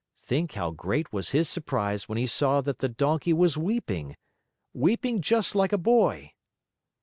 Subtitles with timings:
[0.17, 4.17] Think how great was his surprise when he saw that the donkey was weeping
[4.73, 6.31] weeping just like a boy!